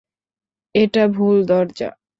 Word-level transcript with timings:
এটা 0.75 1.03
ভুল 1.15 1.35
দরজা! 1.47 1.89